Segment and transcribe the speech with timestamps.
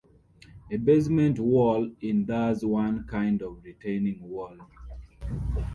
[0.71, 4.57] A basement wall is thus one kind of retaining wall.